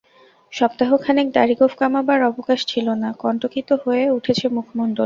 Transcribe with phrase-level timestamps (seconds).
[0.53, 4.99] সপ্তাহখানেক দাড়িগোঁফ কামাবার অবকাশ ছিল না, কণ্টকিত হয়ে উঠেছে মুখমণ্ডল।